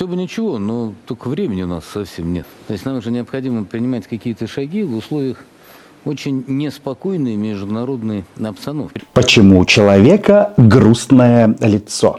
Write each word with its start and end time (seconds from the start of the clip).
Все 0.00 0.06
бы 0.06 0.16
ничего, 0.16 0.58
но 0.58 0.94
только 1.04 1.28
времени 1.28 1.60
у 1.60 1.66
нас 1.66 1.84
совсем 1.84 2.32
нет. 2.32 2.46
То 2.66 2.72
есть 2.72 2.86
нам 2.86 2.96
уже 2.96 3.10
необходимо 3.10 3.66
принимать 3.66 4.06
какие-то 4.06 4.46
шаги 4.46 4.82
в 4.82 4.96
условиях 4.96 5.44
очень 6.06 6.42
неспокойной 6.46 7.36
международной 7.36 8.24
обстановки. 8.42 9.02
Почему 9.12 9.58
у 9.58 9.66
человека 9.66 10.54
грустное 10.56 11.54
лицо? 11.60 12.18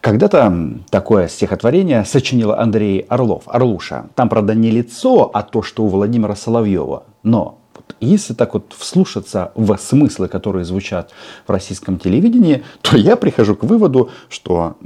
Когда-то 0.00 0.78
такое 0.88 1.28
стихотворение 1.28 2.06
сочинил 2.06 2.52
Андрей 2.52 3.00
Орлов, 3.10 3.42
Орлуша. 3.44 4.08
Там, 4.14 4.30
правда, 4.30 4.54
не 4.54 4.70
лицо, 4.70 5.30
а 5.34 5.42
то, 5.42 5.60
что 5.60 5.84
у 5.84 5.88
Владимира 5.88 6.34
Соловьева. 6.34 7.04
Но 7.24 7.58
если 8.00 8.32
так 8.32 8.54
вот 8.54 8.74
вслушаться 8.78 9.52
в 9.54 9.76
смыслы, 9.76 10.28
которые 10.28 10.64
звучат 10.64 11.10
в 11.46 11.50
российском 11.50 11.98
телевидении, 11.98 12.62
то 12.80 12.96
я 12.96 13.16
прихожу 13.16 13.54
к 13.54 13.64
выводу, 13.64 14.08
что 14.30 14.78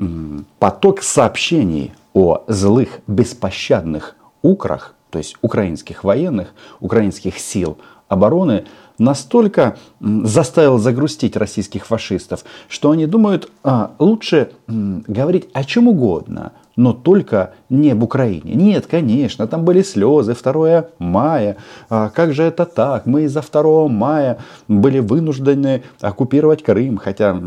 поток 0.59 1.05
сообщений 1.05 1.93
о 2.13 2.45
злых, 2.49 3.01
беспощадных 3.07 4.17
украх, 4.43 4.95
то 5.11 5.19
есть 5.19 5.37
украинских 5.43 6.05
военных, 6.05 6.55
украинских 6.81 7.39
сил 7.39 7.79
обороны, 8.09 8.65
настолько 8.99 9.77
заставил 10.01 10.79
загрустить 10.79 11.37
российских 11.37 11.87
фашистов, 11.87 12.45
что 12.69 12.91
они 12.91 13.07
думают, 13.07 13.51
а, 13.63 13.93
лучше 13.99 14.53
говорить 14.67 15.49
о 15.53 15.65
чем 15.65 15.89
угодно, 15.89 16.53
но 16.77 16.93
только 16.93 17.53
не 17.69 17.91
об 17.91 18.03
Украине. 18.03 18.55
Нет, 18.55 18.87
конечно, 18.87 19.47
там 19.47 19.65
были 19.65 19.83
слезы, 19.83 20.35
2 20.35 20.85
мая. 20.99 21.57
А 21.91 22.09
как 22.09 22.33
же 22.33 22.43
это 22.43 22.65
так? 22.65 23.07
Мы 23.07 23.23
из-за 23.23 23.43
2 23.43 23.89
мая 23.89 24.39
были 24.69 25.01
вынуждены 25.01 25.83
оккупировать 26.01 26.63
Крым, 26.63 26.99
хотя 26.99 27.41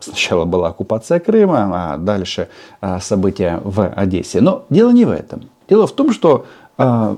сначала 0.00 0.44
была 0.44 0.68
оккупация 0.68 1.18
Крыма, 1.18 1.70
а 1.72 1.96
дальше 1.96 2.48
а, 2.80 3.00
события 3.00 3.60
в 3.64 3.88
Одессе. 3.88 4.40
Но 4.40 4.64
дело 4.70 4.90
не 4.90 5.04
в 5.04 5.10
этом. 5.10 5.42
Дело 5.68 5.86
в 5.86 5.92
том, 5.92 6.12
что 6.12 6.46
а, 6.78 7.16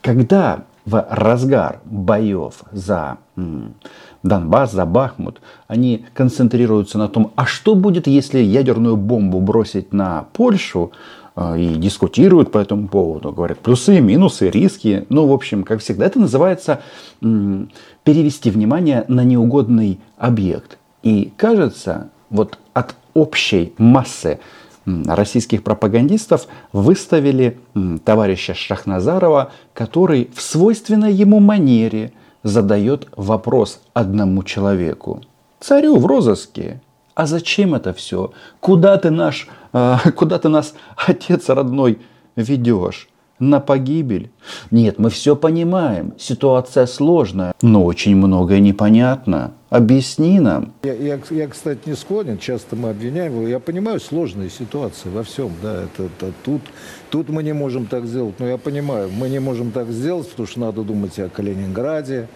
когда 0.00 0.64
в 0.84 1.04
разгар 1.10 1.80
боев 1.84 2.62
за 2.70 3.18
Донбасс, 4.26 4.72
за 4.72 4.84
Бахмут, 4.84 5.40
они 5.68 6.06
концентрируются 6.14 6.98
на 6.98 7.08
том, 7.08 7.32
а 7.36 7.46
что 7.46 7.74
будет, 7.74 8.06
если 8.06 8.38
ядерную 8.38 8.96
бомбу 8.96 9.40
бросить 9.40 9.92
на 9.92 10.26
Польшу, 10.32 10.92
а, 11.38 11.54
и 11.56 11.74
дискутируют 11.74 12.50
по 12.50 12.56
этому 12.56 12.88
поводу, 12.88 13.30
говорят 13.30 13.58
плюсы, 13.58 14.00
минусы, 14.00 14.48
риски. 14.48 15.04
Ну, 15.10 15.26
в 15.26 15.32
общем, 15.32 15.64
как 15.64 15.80
всегда, 15.80 16.06
это 16.06 16.18
называется 16.18 16.80
перевести 17.20 18.50
внимание 18.50 19.04
на 19.08 19.22
неугодный 19.22 20.00
объект. 20.16 20.78
И 21.02 21.32
кажется, 21.36 22.08
вот 22.30 22.58
от 22.72 22.96
общей 23.12 23.74
массы 23.76 24.40
российских 24.86 25.62
пропагандистов 25.62 26.46
выставили 26.72 27.58
товарища 28.04 28.54
Шахназарова, 28.54 29.52
который 29.74 30.30
в 30.34 30.40
свойственной 30.40 31.12
ему 31.12 31.40
манере 31.40 32.12
задает 32.46 33.08
вопрос 33.16 33.80
одному 33.92 34.42
человеку. 34.42 35.20
Царю 35.60 35.96
в 35.96 36.06
розыске. 36.06 36.80
А 37.14 37.26
зачем 37.26 37.74
это 37.74 37.92
все? 37.92 38.32
Куда 38.60 38.96
ты, 38.98 39.10
наш, 39.10 39.48
э, 39.72 39.96
куда 40.16 40.38
ты 40.38 40.48
нас, 40.48 40.74
отец 40.96 41.48
родной, 41.48 41.98
ведешь? 42.36 43.08
На 43.38 43.60
погибель. 43.60 44.30
Нет, 44.70 44.98
мы 44.98 45.10
все 45.10 45.36
понимаем, 45.36 46.14
ситуация 46.18 46.86
сложная, 46.86 47.52
но 47.62 47.84
очень 47.84 48.16
многое 48.16 48.60
непонятно. 48.60 49.52
Объясни 49.68 50.40
нам. 50.40 50.72
Я, 50.84 50.94
я, 50.94 51.18
я, 51.30 51.48
кстати, 51.48 51.80
не 51.86 51.96
склонен, 51.96 52.38
часто 52.38 52.76
мы 52.76 52.90
обвиняем 52.90 53.32
его. 53.32 53.48
Я 53.48 53.58
понимаю 53.58 54.00
сложные 54.00 54.48
ситуации 54.48 55.08
во 55.08 55.22
всем, 55.22 55.50
да, 55.62 55.82
это, 55.82 56.04
это 56.04 56.32
тут, 56.44 56.62
тут 57.10 57.28
мы 57.28 57.42
не 57.42 57.52
можем 57.52 57.86
так 57.86 58.06
сделать, 58.06 58.36
но 58.38 58.46
я 58.46 58.58
понимаю, 58.58 59.10
мы 59.10 59.28
не 59.28 59.40
можем 59.40 59.72
так 59.72 59.90
сделать, 59.90 60.30
потому 60.30 60.46
что 60.46 60.60
надо 60.60 60.82
думать 60.82 61.18
о 61.18 61.28
Калининграде. 61.28 62.28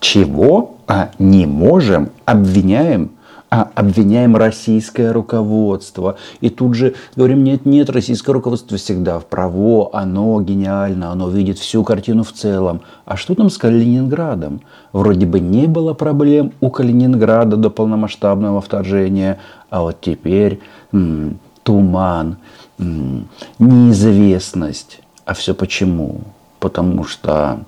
Чего? 0.00 0.78
А 0.86 1.12
не 1.18 1.46
можем? 1.46 2.10
Обвиняем? 2.26 3.12
А 3.54 3.70
обвиняем 3.76 4.34
российское 4.34 5.12
руководство. 5.12 6.16
И 6.40 6.50
тут 6.50 6.74
же 6.74 6.96
говорим, 7.14 7.44
нет, 7.44 7.64
нет, 7.64 7.88
российское 7.88 8.32
руководство 8.32 8.76
всегда 8.76 9.20
вправо, 9.20 9.90
оно 9.92 10.40
гениально, 10.40 11.12
оно 11.12 11.28
видит 11.28 11.60
всю 11.60 11.84
картину 11.84 12.24
в 12.24 12.32
целом. 12.32 12.80
А 13.04 13.16
что 13.16 13.36
там 13.36 13.50
с 13.50 13.56
Калининградом? 13.56 14.62
Вроде 14.92 15.26
бы 15.26 15.38
не 15.38 15.68
было 15.68 15.94
проблем 15.94 16.52
у 16.60 16.68
Калининграда 16.68 17.56
до 17.56 17.70
полномасштабного 17.70 18.60
вторжения, 18.60 19.38
а 19.70 19.82
вот 19.82 20.00
теперь 20.00 20.58
м, 20.92 21.38
туман, 21.62 22.38
м, 22.80 23.28
неизвестность. 23.60 24.98
А 25.26 25.34
все 25.34 25.54
почему? 25.54 26.22
Потому 26.58 27.04
что 27.04 27.60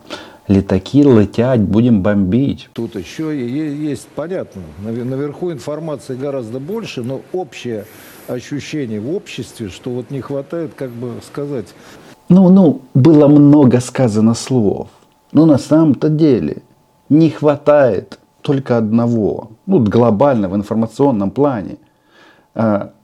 летаки 0.49 1.03
летят, 1.03 1.61
будем 1.61 2.03
бомбить. 2.03 2.69
Тут 2.73 2.95
еще 2.97 3.37
есть, 3.37 4.09
понятно, 4.15 4.63
наверху 4.81 5.53
информации 5.53 6.15
гораздо 6.17 6.61
больше, 6.61 7.03
но 7.03 7.21
общее 7.33 7.87
ощущение 8.29 9.01
в 9.01 9.15
обществе, 9.15 9.69
что 9.69 9.91
вот 9.91 10.11
не 10.11 10.21
хватает, 10.21 10.73
как 10.75 10.91
бы 10.91 11.13
сказать... 11.25 11.67
Ну, 12.29 12.49
ну, 12.51 12.81
было 12.95 13.29
много 13.29 13.81
сказано 13.81 14.35
слов. 14.35 14.89
Но 15.33 15.47
на 15.47 15.59
самом-то 15.59 16.09
деле 16.09 16.63
не 17.09 17.31
хватает 17.31 18.19
только 18.43 18.77
одного, 18.77 19.51
ну, 19.67 19.79
глобально 19.79 20.49
в 20.49 20.57
информационном 20.57 21.31
плане. 21.31 21.77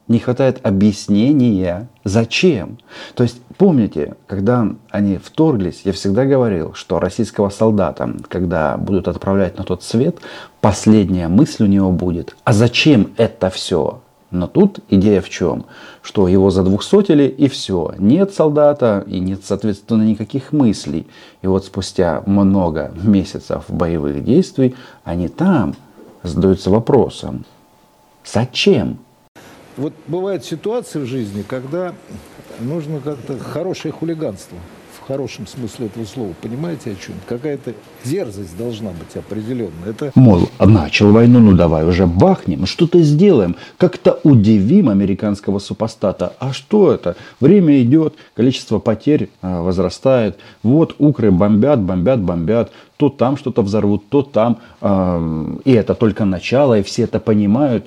Не 0.09 0.19
хватает 0.19 0.61
объяснения, 0.67 1.89
зачем. 2.05 2.79
То 3.15 3.23
есть, 3.23 3.41
помните, 3.57 4.17
когда 4.27 4.69
они 4.91 5.17
вторглись, 5.17 5.83
я 5.85 5.93
всегда 5.93 6.25
говорил, 6.25 6.75
что 6.75 6.99
российского 6.99 7.51
солдата, 7.51 8.13
когда 8.29 8.77
будут 8.77 9.09
отправлять 9.09 9.59
на 9.59 9.65
тот 9.65 9.83
свет, 9.83 10.19
последняя 10.61 11.29
мысль 11.29 11.65
у 11.65 11.69
него 11.69 11.93
будет, 11.93 12.37
а 12.45 12.53
зачем 12.53 13.13
это 13.17 13.49
все? 13.49 14.01
Но 14.33 14.47
тут 14.47 14.81
идея 14.89 15.21
в 15.21 15.29
чем? 15.29 15.67
Что 16.01 16.27
его 16.27 16.51
задвухсотили 16.51 17.25
и 17.25 17.49
все. 17.49 17.95
Нет 17.99 18.33
солдата 18.33 19.05
и 19.07 19.21
нет, 19.21 19.43
соответственно, 19.45 20.03
никаких 20.03 20.53
мыслей. 20.53 21.07
И 21.43 21.47
вот 21.47 21.67
спустя 21.67 22.23
много 22.25 22.93
месяцев 23.03 23.65
боевых 23.69 24.25
действий 24.25 24.75
они 25.05 25.29
там 25.29 25.75
задаются 26.23 26.71
вопросом, 26.71 27.45
зачем? 28.25 28.99
Вот 29.77 29.95
бывают 30.07 30.45
ситуации 30.45 30.99
в 30.99 31.07
жизни, 31.07 31.43
когда 31.47 31.95
нужно 32.61 33.01
как-то 33.01 33.39
хорошее 33.39 33.93
хулиганство 33.93 34.59
в 34.99 35.07
хорошем 35.07 35.47
смысле 35.47 35.87
этого 35.87 36.05
слова. 36.05 36.33
Понимаете 36.41 36.93
о 36.93 36.95
чем? 36.95 37.15
Какая-то 37.27 37.73
дерзость 38.05 38.57
должна 38.57 38.91
быть 38.91 39.17
определенная. 39.17 39.91
Это... 39.91 40.13
Мол, 40.15 40.49
начал 40.61 41.11
войну, 41.11 41.41
ну 41.41 41.57
давай 41.57 41.85
уже 41.85 42.07
бахнем, 42.07 42.67
что-то 42.67 43.01
сделаем, 43.01 43.57
как-то 43.79 44.21
удивим 44.23 44.91
американского 44.91 45.59
супостата. 45.59 46.35
А 46.39 46.53
что 46.53 46.93
это? 46.93 47.17
Время 47.41 47.83
идет, 47.83 48.15
количество 48.35 48.79
потерь 48.79 49.31
а, 49.41 49.63
возрастает. 49.63 50.37
Вот 50.63 50.95
укры 50.99 51.31
бомбят, 51.33 51.81
бомбят, 51.81 52.21
бомбят. 52.21 52.71
То 52.99 53.09
там 53.09 53.37
что-то 53.37 53.63
взорвут, 53.63 54.09
то 54.09 54.23
там. 54.23 54.61
И 55.65 55.73
это 55.73 55.95
только 55.95 56.25
начало, 56.25 56.79
и 56.79 56.83
все 56.85 57.03
это 57.03 57.19
понимают. 57.19 57.87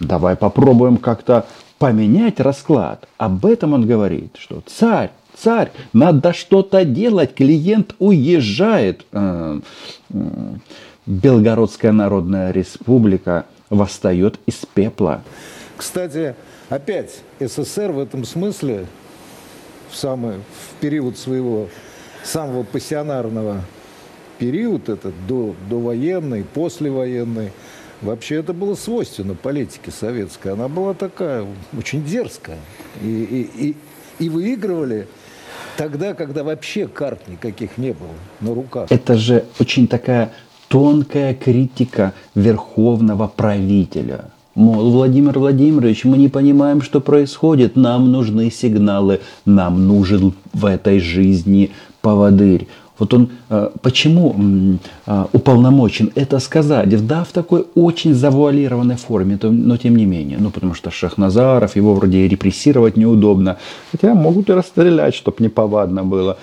Давай 0.00 0.36
попробуем 0.36 0.98
как-то 0.98 1.46
поменять 1.78 2.40
расклад. 2.40 3.08
Об 3.16 3.46
этом 3.46 3.72
он 3.72 3.86
говорит, 3.86 4.36
что 4.38 4.62
царь, 4.66 5.10
царь, 5.36 5.70
надо 5.92 6.32
что-то 6.32 6.84
делать, 6.84 7.34
клиент 7.34 7.94
уезжает. 7.98 9.06
Э, 9.12 9.60
Белгородская 11.06 11.92
народная 11.92 12.50
республика 12.50 13.46
восстает 13.70 14.40
из 14.46 14.66
пепла. 14.74 15.22
Кстати, 15.76 16.34
опять 16.68 17.20
СССР 17.38 17.92
в 17.92 18.00
этом 18.00 18.24
смысле 18.24 18.86
в, 19.90 19.96
самый, 19.96 20.38
в 20.38 20.80
период 20.80 21.16
своего 21.16 21.68
самого 22.24 22.64
пассионарного 22.64 23.60
период, 24.38 24.88
этот 24.88 25.14
до, 25.26 25.54
довоенный, 25.68 26.44
послевоенный, 26.44 27.52
Вообще 28.02 28.36
это 28.36 28.52
было 28.52 28.74
свойственно 28.74 29.34
политике 29.34 29.90
советской. 29.90 30.52
Она 30.52 30.68
была 30.68 30.94
такая, 30.94 31.46
очень 31.76 32.04
дерзкая. 32.04 32.58
И, 33.02 33.06
и, 33.06 33.68
и, 33.68 33.76
и 34.24 34.28
выигрывали 34.28 35.08
тогда, 35.76 36.14
когда 36.14 36.44
вообще 36.44 36.86
карт 36.86 37.28
никаких 37.28 37.78
не 37.78 37.92
было 37.92 38.14
на 38.40 38.54
руках. 38.54 38.90
Это 38.90 39.16
же 39.16 39.44
очень 39.58 39.88
такая 39.88 40.32
тонкая 40.68 41.34
критика 41.34 42.12
верховного 42.34 43.28
правителя. 43.28 44.26
Мол, 44.54 44.90
Владимир 44.90 45.38
Владимирович, 45.38 46.04
мы 46.04 46.16
не 46.16 46.28
понимаем, 46.28 46.80
что 46.80 47.00
происходит, 47.00 47.76
нам 47.76 48.10
нужны 48.10 48.50
сигналы, 48.50 49.20
нам 49.44 49.86
нужен 49.86 50.32
в 50.54 50.64
этой 50.64 50.98
жизни 50.98 51.72
поводырь. 52.00 52.66
Вот 52.98 53.12
он 53.12 53.28
э, 53.50 53.70
почему 53.82 54.78
э, 55.06 55.24
уполномочен 55.32 56.10
это 56.14 56.38
сказать, 56.38 57.06
да, 57.06 57.24
в 57.24 57.32
такой 57.32 57.66
очень 57.74 58.14
завуалированной 58.14 58.96
форме, 58.96 59.38
но 59.42 59.76
тем 59.76 59.96
не 59.96 60.06
менее. 60.06 60.38
Ну, 60.40 60.50
потому 60.50 60.74
что 60.74 60.90
Шахназаров, 60.90 61.76
его 61.76 61.94
вроде 61.94 62.18
и 62.18 62.28
репрессировать 62.28 62.96
неудобно. 62.96 63.58
Хотя 63.92 64.14
могут 64.14 64.48
и 64.48 64.52
расстрелять, 64.52 65.14
чтобы 65.14 65.36
неповадно 65.40 66.04
было. 66.04 66.38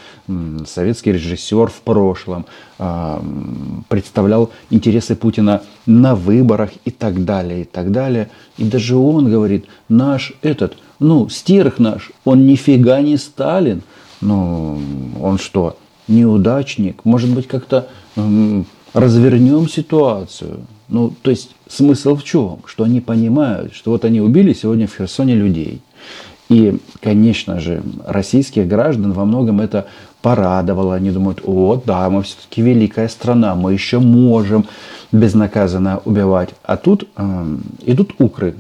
Советский 0.68 1.12
режиссер 1.12 1.68
в 1.68 1.82
прошлом 1.82 2.46
м, 2.80 3.84
представлял 3.90 4.52
интересы 4.70 5.16
Путина 5.16 5.62
на 5.86 6.16
выборах 6.16 6.70
и 6.86 6.92
так 6.92 7.26
далее, 7.26 7.62
и 7.62 7.66
так 7.66 7.92
далее. 7.92 8.30
И 8.58 8.64
даже 8.64 8.96
он 8.96 9.30
говорит, 9.30 9.66
наш 9.90 10.34
этот, 10.42 10.78
ну, 11.00 11.30
стерх 11.30 11.80
наш, 11.80 12.12
он 12.26 12.46
нифига 12.46 13.02
не 13.02 13.18
Сталин. 13.18 13.82
Ну, 14.22 14.80
он 15.22 15.38
что, 15.38 15.76
неудачник? 16.08 17.06
Может 17.06 17.34
быть, 17.34 17.48
как-то 17.48 17.88
развернем 18.94 19.68
ситуацию? 19.68 20.62
Ну, 20.90 21.14
то 21.22 21.32
есть 21.32 21.56
смысл 21.68 22.16
в 22.16 22.24
чем? 22.24 22.60
Что 22.66 22.84
они 22.84 23.02
понимают, 23.02 23.74
что 23.74 23.92
вот 23.92 24.06
они 24.06 24.22
убили 24.22 24.54
сегодня 24.54 24.88
в 24.88 24.96
Херсоне 24.96 25.36
людей. 25.36 25.82
И, 26.50 26.78
конечно 27.02 27.60
же, 27.60 27.82
российских 28.06 28.68
граждан 28.68 29.14
во 29.14 29.26
многом 29.26 29.62
это 29.62 29.88
порадовало. 30.22 30.96
Они 30.96 31.10
думают, 31.10 31.42
о, 31.44 31.82
да, 31.84 32.10
мы 32.10 32.24
все-таки 32.24 32.62
великая 32.62 33.08
страна, 33.08 33.56
мы 33.56 33.74
еще 33.74 34.00
можем 34.00 34.66
безнаказанно 35.12 36.02
убивать. 36.06 36.50
А 36.64 36.78
тут 36.78 37.08
эм, 37.16 37.64
идут 37.86 38.16
укры, 38.20 38.56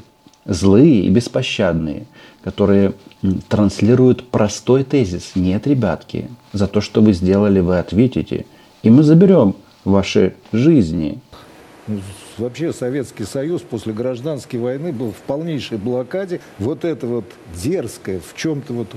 злые 0.45 1.01
и 1.01 1.09
беспощадные, 1.09 2.05
которые 2.43 2.93
транслируют 3.47 4.29
простой 4.29 4.83
тезис. 4.83 5.31
Нет, 5.35 5.67
ребятки, 5.67 6.29
за 6.51 6.67
то, 6.67 6.81
что 6.81 7.01
вы 7.01 7.13
сделали, 7.13 7.59
вы 7.59 7.79
ответите. 7.79 8.45
И 8.81 8.89
мы 8.89 9.03
заберем 9.03 9.55
ваши 9.85 10.35
жизни. 10.51 11.19
Вообще 12.37 12.73
Советский 12.73 13.25
Союз 13.25 13.61
после 13.61 13.93
гражданской 13.93 14.59
войны 14.59 14.91
был 14.91 15.11
в 15.11 15.17
полнейшей 15.27 15.77
блокаде. 15.77 16.39
Вот 16.57 16.83
это 16.83 17.05
вот 17.07 17.25
дерзкое, 17.55 18.19
в 18.19 18.35
чем-то 18.35 18.73
вот, 18.73 18.87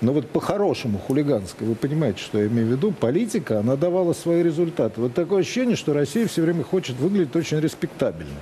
ну 0.00 0.12
вот 0.12 0.28
по-хорошему 0.28 0.98
хулиганское, 0.98 1.68
вы 1.68 1.74
понимаете, 1.74 2.20
что 2.20 2.38
я 2.38 2.46
имею 2.46 2.68
в 2.68 2.70
виду, 2.70 2.92
политика, 2.92 3.58
она 3.60 3.76
давала 3.76 4.12
свои 4.12 4.42
результаты. 4.42 5.00
Вот 5.00 5.14
такое 5.14 5.40
ощущение, 5.40 5.76
что 5.76 5.92
Россия 5.92 6.26
все 6.26 6.42
время 6.42 6.62
хочет 6.62 6.96
выглядеть 6.98 7.34
очень 7.34 7.58
респектабельно. 7.58 8.38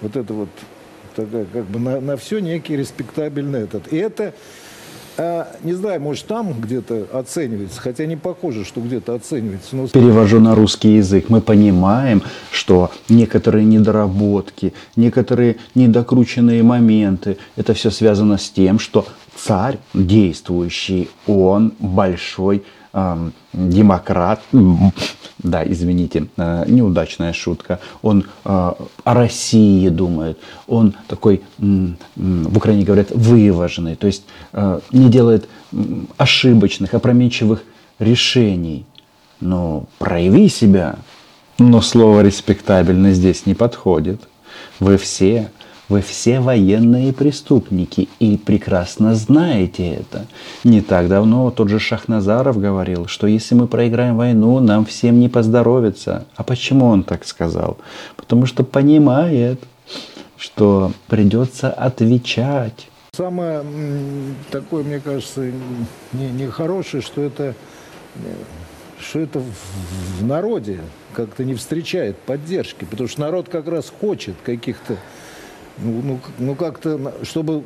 Вот 0.00 0.16
это 0.16 0.34
вот 0.34 0.50
как 1.16 1.64
бы 1.66 1.78
на, 1.78 2.00
на 2.00 2.16
все 2.16 2.38
некий 2.38 2.76
респектабельный 2.76 3.62
этот. 3.62 3.92
И 3.92 3.96
это, 3.96 4.34
а, 5.16 5.48
не 5.62 5.72
знаю, 5.74 6.00
может 6.00 6.26
там 6.26 6.52
где-то 6.60 7.06
оценивается, 7.12 7.80
хотя 7.80 8.06
не 8.06 8.16
похоже, 8.16 8.64
что 8.64 8.80
где-то 8.80 9.14
оценивается. 9.14 9.76
Но 9.76 9.88
Перевожу 9.88 10.40
на 10.40 10.54
русский 10.54 10.96
язык. 10.96 11.28
Мы 11.28 11.40
понимаем, 11.40 12.22
что 12.50 12.90
некоторые 13.08 13.64
недоработки, 13.64 14.74
некоторые 14.96 15.56
недокрученные 15.74 16.62
моменты, 16.62 17.38
это 17.56 17.74
все 17.74 17.90
связано 17.90 18.38
с 18.38 18.50
тем, 18.50 18.78
что 18.78 19.06
царь 19.36 19.78
действующий, 19.92 21.10
он 21.26 21.74
большой 21.78 22.64
демократ, 23.52 24.40
да, 25.38 25.62
извините, 25.64 26.28
э, 26.36 26.64
неудачная 26.68 27.32
шутка, 27.32 27.80
он 28.02 28.22
э, 28.22 28.24
о 28.44 29.14
России 29.14 29.88
думает, 29.88 30.38
он 30.66 30.94
такой, 31.08 31.42
в 31.58 32.56
Украине 32.56 32.84
говорят, 32.84 33.10
вываженный, 33.10 33.96
то 33.96 34.06
есть 34.06 34.24
э, 34.52 34.80
не 34.92 35.08
делает 35.08 35.48
ошибочных, 36.16 36.94
опрометчивых 36.94 37.62
решений. 37.98 38.86
Ну, 39.40 39.86
прояви 39.98 40.48
себя. 40.48 40.96
Но 41.58 41.82
слово 41.82 42.22
респектабельно 42.22 43.12
здесь 43.12 43.46
не 43.46 43.54
подходит. 43.54 44.20
Вы 44.80 44.96
все, 44.96 45.50
вы 45.88 46.00
все 46.00 46.40
военные 46.40 47.12
преступники 47.12 48.08
и 48.18 48.36
прекрасно 48.36 49.14
знаете 49.14 49.86
это. 49.94 50.26
Не 50.64 50.80
так 50.80 51.08
давно 51.08 51.50
тот 51.50 51.68
же 51.68 51.78
Шахназаров 51.78 52.58
говорил, 52.58 53.06
что 53.06 53.26
если 53.26 53.54
мы 53.54 53.66
проиграем 53.66 54.16
войну, 54.16 54.60
нам 54.60 54.84
всем 54.86 55.20
не 55.20 55.28
поздоровится. 55.28 56.26
А 56.36 56.42
почему 56.42 56.86
он 56.86 57.02
так 57.02 57.24
сказал? 57.24 57.76
Потому 58.16 58.46
что 58.46 58.64
понимает, 58.64 59.60
что 60.36 60.92
придется 61.08 61.70
отвечать. 61.70 62.88
Самое 63.14 63.62
такое, 64.50 64.82
мне 64.82 65.00
кажется, 65.00 65.50
не- 66.12 66.30
нехорошее, 66.30 67.02
что 67.02 67.20
это, 67.20 67.54
что 69.00 69.20
это 69.20 69.40
в 70.18 70.24
народе 70.24 70.80
как-то 71.14 71.44
не 71.44 71.54
встречает 71.54 72.18
поддержки, 72.18 72.84
потому 72.84 73.08
что 73.08 73.20
народ 73.20 73.48
как 73.48 73.68
раз 73.68 73.92
хочет 74.00 74.34
каких-то, 74.44 74.96
ну, 75.78 76.02
ну, 76.02 76.20
ну 76.38 76.54
как-то, 76.54 77.14
чтобы 77.22 77.64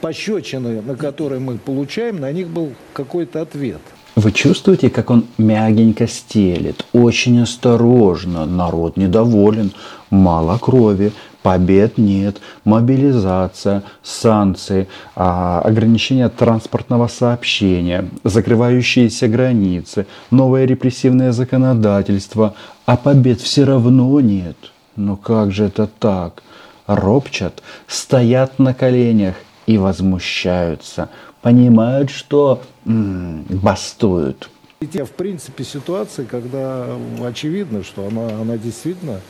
пощечины, 0.00 0.82
на 0.82 0.96
которые 0.96 1.40
мы 1.40 1.58
получаем, 1.58 2.20
на 2.20 2.32
них 2.32 2.48
был 2.48 2.72
какой-то 2.92 3.42
ответ. 3.42 3.80
Вы 4.16 4.32
чувствуете, 4.32 4.88
как 4.88 5.10
он 5.10 5.26
мягенько 5.36 6.06
стелет, 6.06 6.86
очень 6.94 7.42
осторожно, 7.42 8.46
народ 8.46 8.96
недоволен, 8.96 9.72
мало 10.08 10.56
крови, 10.56 11.12
побед 11.42 11.98
нет, 11.98 12.40
мобилизация, 12.64 13.82
санкции, 14.02 14.88
а, 15.14 15.60
ограничение 15.60 16.30
транспортного 16.30 17.08
сообщения, 17.08 18.08
закрывающиеся 18.24 19.28
границы, 19.28 20.06
новое 20.30 20.64
репрессивное 20.64 21.32
законодательство, 21.32 22.54
а 22.86 22.96
побед 22.96 23.42
все 23.42 23.64
равно 23.64 24.18
нет. 24.20 24.56
Ну 24.96 25.16
как 25.16 25.52
же 25.52 25.64
это 25.64 25.86
так? 25.86 26.42
Ропчат, 26.86 27.62
стоят 27.86 28.58
на 28.58 28.74
коленях 28.74 29.34
и 29.66 29.78
возмущаются, 29.78 31.10
понимают, 31.42 32.10
что 32.10 32.62
м, 32.84 33.44
бастуют. 33.48 34.50
И 34.80 34.86
те, 34.86 35.04
в 35.04 35.12
принципе, 35.12 35.64
ситуации, 35.64 36.24
когда 36.24 36.86
очевидно, 37.24 37.82
что 37.82 38.06
она, 38.06 38.28
она 38.40 38.58
действительно 38.58 39.20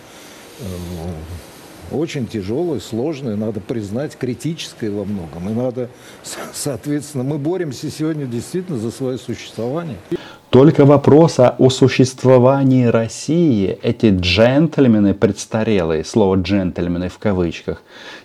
э, 0.61 0.65
очень 1.93 2.27
тяжелая, 2.27 2.81
сложная, 2.81 3.37
надо 3.37 3.61
признать, 3.61 4.17
критическая 4.17 4.91
во 4.91 5.05
многом. 5.05 5.49
И 5.49 5.53
надо, 5.53 5.89
соответственно, 6.53 7.23
мы 7.23 7.39
боремся 7.39 7.91
сегодня 7.91 8.27
действительно 8.27 8.79
за 8.79 8.91
свое 8.91 9.19
существование. 9.19 9.97
Только 10.57 10.87
вопроса 10.87 11.55
о 11.59 11.69
существовании 11.69 12.87
России 12.87 13.79
эти 13.83 14.07
джентльмены 14.07 15.13
престарелые, 15.13 16.03
слово 16.03 16.37
джентльмены 16.37 17.11
в 17.11 17.19
кавычках, 17.19 17.83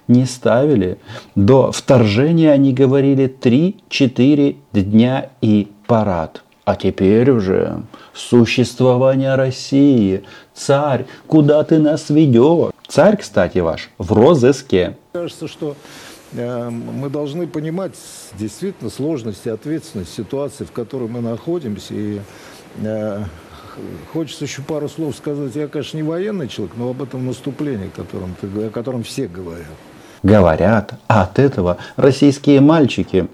не 0.07 0.23
ставили. 0.23 0.97
До 1.35 1.73
вторжения 1.73 2.53
они 2.53 2.71
говорили 2.71 3.25
3-4 3.27 4.55
дня 4.71 5.29
и 5.41 5.67
парад. 5.87 6.41
А 6.63 6.77
теперь 6.77 7.31
уже 7.31 7.81
существование 8.13 9.35
России. 9.35 10.23
Царь, 10.53 11.07
куда 11.27 11.65
ты 11.65 11.79
нас 11.79 12.09
ведешь? 12.09 12.71
Царь, 12.87 13.17
кстати, 13.17 13.57
ваш 13.57 13.89
в 13.97 14.13
розыске. 14.13 14.95
Кажется, 15.11 15.49
что 15.49 15.75
мы 16.33 17.09
должны 17.09 17.47
понимать 17.47 17.93
действительно 18.37 18.89
сложность 18.89 19.45
и 19.45 19.49
ответственность 19.49 20.13
ситуации, 20.13 20.63
в 20.63 20.71
которой 20.71 21.09
мы 21.09 21.21
находимся. 21.21 21.93
И 21.93 22.21
э, 22.81 23.23
хочется 24.13 24.45
еще 24.45 24.61
пару 24.61 24.87
слов 24.87 25.15
сказать. 25.15 25.55
Я, 25.55 25.67
конечно, 25.67 25.97
не 25.97 26.03
военный 26.03 26.47
человек, 26.47 26.75
но 26.77 26.89
об 26.89 27.01
этом 27.01 27.25
наступлении, 27.25 27.87
о 27.87 27.89
котором, 27.89 28.35
ты 28.39 28.47
о 28.47 28.69
котором 28.69 29.03
все 29.03 29.27
говорят. 29.27 29.67
Говорят, 30.23 30.93
а 31.07 31.23
от 31.23 31.39
этого 31.39 31.77
российские 31.95 32.61
мальчики 32.61 33.27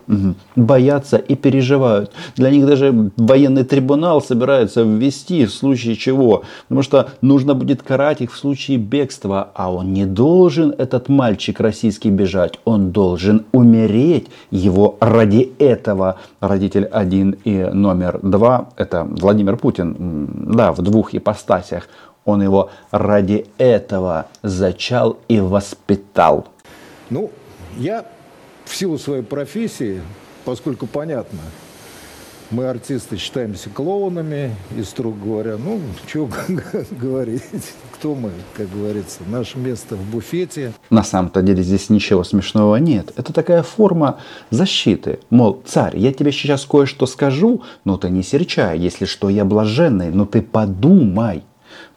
боятся 0.55 1.17
и 1.17 1.35
переживают. 1.35 2.11
Для 2.35 2.49
них 2.49 2.65
даже 2.65 3.11
военный 3.17 3.63
трибунал 3.63 4.21
собираются 4.21 4.83
ввести 4.83 5.45
в 5.45 5.53
случае 5.53 5.95
чего. 5.95 6.43
Потому 6.67 6.83
что 6.83 7.09
нужно 7.21 7.53
будет 7.53 7.83
карать 7.83 8.21
их 8.21 8.33
в 8.33 8.37
случае 8.37 8.77
бегства. 8.77 9.49
А 9.53 9.71
он 9.71 9.93
не 9.93 10.05
должен, 10.05 10.73
этот 10.77 11.09
мальчик 11.09 11.59
российский, 11.59 12.09
бежать. 12.09 12.59
Он 12.65 12.91
должен 12.91 13.45
умереть. 13.51 14.27
Его 14.51 14.97
ради 14.99 15.51
этого 15.59 16.17
родитель 16.39 16.85
один 16.85 17.31
и 17.43 17.69
номер 17.73 18.19
два, 18.21 18.69
это 18.77 19.03
Владимир 19.09 19.57
Путин, 19.57 20.55
да, 20.55 20.71
в 20.71 20.81
двух 20.81 21.13
ипостасях. 21.13 21.87
Он 22.25 22.41
его 22.41 22.69
ради 22.91 23.45
этого 23.57 24.25
зачал 24.43 25.17
и 25.29 25.39
воспитал. 25.39 26.47
Ну, 27.09 27.31
я 27.77 28.05
в 28.65 28.75
силу 28.75 28.97
своей 28.97 29.23
профессии, 29.23 30.01
поскольку 30.45 30.87
понятно, 30.87 31.39
мы, 32.49 32.69
артисты, 32.69 33.17
считаемся 33.17 33.69
клоунами, 33.69 34.55
и, 34.77 34.83
строго 34.83 35.17
говоря, 35.21 35.57
ну, 35.57 35.81
что 36.07 36.29
говорить, 36.91 37.43
кто 37.93 38.15
мы, 38.15 38.31
как 38.55 38.69
говорится, 38.69 39.19
наше 39.27 39.57
место 39.57 39.95
в 39.95 40.09
буфете. 40.09 40.73
На 40.89 41.03
самом-то 41.03 41.41
деле 41.41 41.61
здесь 41.61 41.89
ничего 41.89 42.23
смешного 42.23 42.77
нет. 42.77 43.11
Это 43.17 43.33
такая 43.33 43.63
форма 43.63 44.19
защиты. 44.49 45.19
Мол, 45.29 45.61
царь, 45.65 45.97
я 45.97 46.13
тебе 46.13 46.31
сейчас 46.31 46.65
кое-что 46.65 47.05
скажу, 47.05 47.63
но 47.83 47.97
ты 47.97 48.09
не 48.09 48.23
серчай, 48.23 48.79
если 48.79 49.05
что, 49.05 49.27
я 49.29 49.43
блаженный, 49.43 50.09
но 50.09 50.25
ты 50.25 50.41
подумай, 50.41 51.43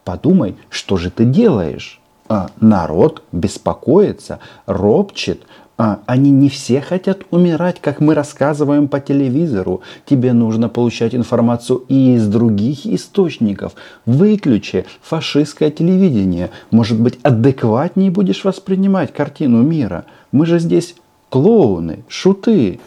подумай, 0.03 0.57
что 0.69 0.97
же 0.97 1.11
ты 1.11 1.23
делаешь. 1.23 2.00
А 2.31 2.49
народ 2.61 3.23
беспокоится, 3.33 4.39
ропчет, 4.65 5.41
а, 5.77 5.99
они 6.05 6.31
не 6.31 6.47
все 6.47 6.79
хотят 6.79 7.23
умирать, 7.29 7.81
как 7.81 7.99
мы 7.99 8.13
рассказываем 8.13 8.87
по 8.87 9.01
телевизору. 9.01 9.81
Тебе 10.05 10.31
нужно 10.31 10.69
получать 10.69 11.13
информацию 11.13 11.83
и 11.89 12.13
из 12.15 12.25
других 12.29 12.85
источников. 12.85 13.73
Выключи 14.05 14.85
фашистское 15.01 15.71
телевидение. 15.71 16.51
Может 16.71 17.01
быть, 17.01 17.19
адекватнее 17.21 18.11
будешь 18.11 18.45
воспринимать 18.45 19.11
картину 19.11 19.61
мира. 19.61 20.05
Мы 20.31 20.45
же 20.45 20.59
здесь 20.59 20.95
клоуны, 21.27 22.05
шуты. 22.07 22.79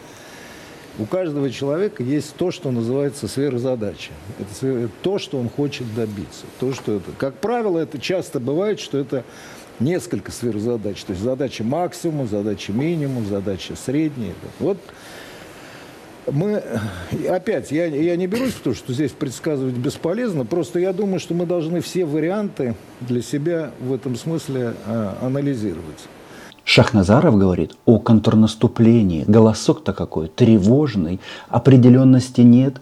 У 0.97 1.05
каждого 1.05 1.49
человека 1.49 2.03
есть 2.03 2.35
то, 2.35 2.51
что 2.51 2.71
называется 2.71 3.27
сверхзадача. 3.27 4.11
Это 4.39 4.89
то, 5.01 5.19
что 5.19 5.37
он 5.37 5.49
хочет 5.49 5.93
добиться. 5.93 6.45
То, 6.59 6.73
что 6.73 6.93
это, 6.93 7.11
как 7.17 7.35
правило, 7.35 7.79
это 7.79 7.99
часто 7.99 8.39
бывает, 8.39 8.79
что 8.79 8.97
это 8.97 9.25
несколько 9.79 10.31
сверхзадач. 10.31 11.03
То 11.03 11.11
есть 11.11 11.21
задача 11.21 11.63
максимум, 11.65 12.27
задача 12.27 12.71
минимум, 12.71 13.25
задача 13.25 13.75
средняя. 13.75 14.33
Вот 14.59 14.77
мы, 16.31 16.63
опять, 17.29 17.71
я, 17.71 17.85
я 17.85 18.15
не 18.15 18.27
берусь 18.27 18.53
в 18.53 18.61
то, 18.61 18.73
что 18.73 18.93
здесь 18.93 19.11
предсказывать 19.11 19.75
бесполезно, 19.75 20.45
просто 20.45 20.79
я 20.79 20.93
думаю, 20.93 21.19
что 21.19 21.33
мы 21.33 21.45
должны 21.45 21.81
все 21.81 22.05
варианты 22.05 22.75
для 23.01 23.21
себя 23.21 23.71
в 23.79 23.93
этом 23.93 24.15
смысле 24.15 24.73
а, 24.85 25.17
анализировать. 25.21 26.07
Шахназаров 26.65 27.37
говорит 27.37 27.75
о 27.85 27.99
контрнаступлении. 27.99 29.23
Голосок-то 29.27 29.93
какой, 29.93 30.27
тревожный, 30.27 31.21
определенности 31.47 32.41
нет. 32.41 32.81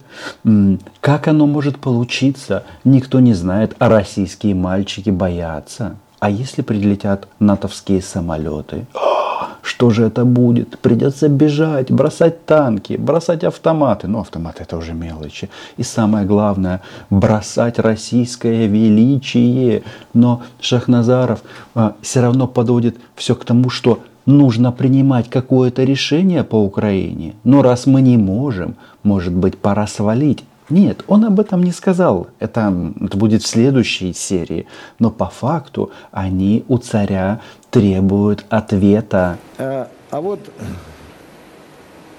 Как 1.00 1.28
оно 1.28 1.46
может 1.46 1.78
получиться, 1.78 2.64
никто 2.82 3.20
не 3.20 3.34
знает, 3.34 3.76
а 3.78 3.90
российские 3.90 4.54
мальчики 4.54 5.10
боятся. 5.10 5.96
А 6.24 6.30
если 6.30 6.62
прилетят 6.62 7.28
натовские 7.38 8.00
самолеты? 8.00 8.86
Что 9.62 9.90
же 9.90 10.04
это 10.04 10.24
будет? 10.24 10.78
Придется 10.78 11.28
бежать, 11.28 11.90
бросать 11.90 12.46
танки, 12.46 12.94
бросать 12.94 13.44
автоматы. 13.44 14.08
Ну, 14.08 14.20
автоматы 14.20 14.62
это 14.62 14.78
уже 14.78 14.94
мелочи. 14.94 15.50
И 15.76 15.82
самое 15.82 16.24
главное, 16.24 16.80
бросать 17.10 17.78
российское 17.78 18.66
величие. 18.66 19.82
Но 20.14 20.40
Шахназаров 20.62 21.42
а, 21.74 21.94
все 22.00 22.22
равно 22.22 22.46
подводит 22.46 22.96
все 23.16 23.34
к 23.34 23.44
тому, 23.44 23.68
что 23.68 23.98
нужно 24.24 24.72
принимать 24.72 25.28
какое-то 25.28 25.84
решение 25.84 26.42
по 26.42 26.56
Украине. 26.56 27.34
Но 27.44 27.60
раз 27.60 27.84
мы 27.84 28.00
не 28.00 28.16
можем, 28.16 28.76
может 29.02 29.34
быть, 29.34 29.58
пора 29.58 29.86
свалить 29.86 30.42
нет, 30.70 31.04
он 31.08 31.24
об 31.24 31.40
этом 31.40 31.62
не 31.62 31.72
сказал. 31.72 32.28
Это, 32.38 32.92
это 33.00 33.16
будет 33.16 33.42
в 33.42 33.46
следующей 33.46 34.12
серии. 34.12 34.66
Но 34.98 35.10
по 35.10 35.26
факту 35.26 35.90
они 36.10 36.64
у 36.68 36.78
царя 36.78 37.40
требуют 37.70 38.46
ответа. 38.48 39.38
А, 39.58 39.88
а 40.10 40.20
вот 40.20 40.40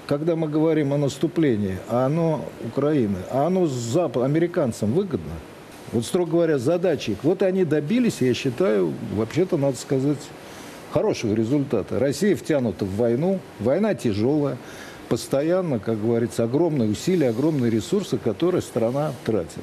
когда 0.06 0.36
мы 0.36 0.48
говорим 0.48 0.92
о 0.92 0.96
наступлении, 0.96 1.78
а 1.88 2.06
оно 2.06 2.44
Украины, 2.64 3.18
а 3.30 3.46
оно 3.46 3.66
Запад, 3.66 4.22
американцам 4.22 4.92
выгодно? 4.92 5.32
Вот, 5.92 6.04
строго 6.04 6.32
говоря, 6.32 6.58
задачи 6.58 7.10
их. 7.10 7.18
Вот 7.24 7.42
они 7.42 7.64
добились, 7.64 8.20
я 8.20 8.34
считаю, 8.34 8.92
вообще-то, 9.14 9.56
надо 9.56 9.76
сказать, 9.76 10.18
хорошего 10.92 11.34
результата. 11.34 11.98
Россия 11.98 12.36
втянута 12.36 12.84
в 12.84 12.96
войну, 12.96 13.40
война 13.60 13.94
тяжелая 13.94 14.56
постоянно, 15.08 15.78
как 15.78 16.00
говорится, 16.00 16.44
огромные 16.44 16.90
усилия, 16.90 17.30
огромные 17.30 17.70
ресурсы, 17.70 18.18
которые 18.18 18.62
страна 18.62 19.12
тратит. 19.24 19.62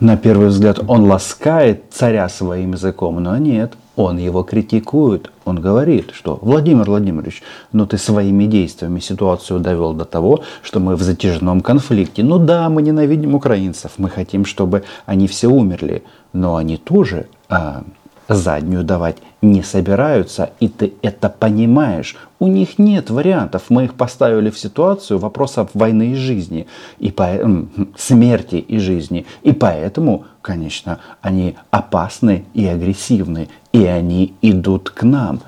На 0.00 0.16
первый 0.16 0.48
взгляд 0.48 0.80
он 0.88 1.04
ласкает 1.04 1.84
царя 1.90 2.28
своим 2.28 2.72
языком, 2.72 3.22
но 3.22 3.36
нет, 3.36 3.74
он 3.94 4.18
его 4.18 4.42
критикует. 4.42 5.30
Он 5.44 5.60
говорит, 5.60 6.10
что 6.12 6.38
Владимир 6.42 6.86
Владимирович, 6.86 7.42
ну 7.72 7.86
ты 7.86 7.98
своими 7.98 8.46
действиями 8.46 9.00
ситуацию 9.00 9.60
довел 9.60 9.92
до 9.92 10.04
того, 10.04 10.42
что 10.62 10.80
мы 10.80 10.96
в 10.96 11.02
затяжном 11.02 11.60
конфликте. 11.60 12.24
Ну 12.24 12.38
да, 12.38 12.68
мы 12.68 12.82
ненавидим 12.82 13.34
украинцев, 13.34 13.92
мы 13.98 14.08
хотим, 14.08 14.44
чтобы 14.44 14.82
они 15.06 15.28
все 15.28 15.48
умерли, 15.48 16.02
но 16.32 16.56
они 16.56 16.78
тоже 16.78 17.26
а, 17.48 17.84
заднюю 18.34 18.84
давать 18.84 19.16
не 19.40 19.62
собираются, 19.62 20.50
и 20.60 20.68
ты 20.68 20.94
это 21.02 21.28
понимаешь. 21.28 22.16
У 22.38 22.46
них 22.46 22.78
нет 22.78 23.10
вариантов. 23.10 23.64
Мы 23.68 23.84
их 23.84 23.94
поставили 23.94 24.50
в 24.50 24.58
ситуацию 24.58 25.18
вопросов 25.18 25.70
войны 25.74 26.12
и 26.12 26.14
жизни, 26.14 26.66
и 26.98 27.10
по, 27.10 27.28
смерти 27.96 28.56
и 28.56 28.78
жизни. 28.78 29.26
И 29.42 29.52
поэтому, 29.52 30.24
конечно, 30.40 30.98
они 31.20 31.56
опасны 31.70 32.44
и 32.54 32.66
агрессивны, 32.66 33.48
и 33.72 33.84
они 33.84 34.34
идут 34.42 34.90
к 34.90 35.02
нам. 35.02 35.40